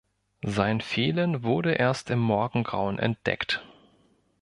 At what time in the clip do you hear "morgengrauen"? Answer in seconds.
2.17-2.97